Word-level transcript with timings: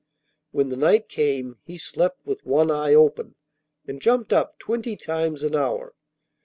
When 0.49 0.69
the 0.69 0.77
night 0.77 1.09
came, 1.09 1.59
he 1.63 1.77
slept 1.77 2.25
with 2.25 2.43
one 2.43 2.71
eye 2.71 2.95
open, 2.95 3.35
and 3.87 4.01
jumped 4.01 4.33
up 4.33 4.57
twenty 4.57 4.95
times 4.95 5.43
an 5.43 5.55
hour. 5.55 5.93